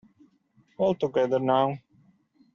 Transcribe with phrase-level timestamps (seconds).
[0.79, 1.77] All together now.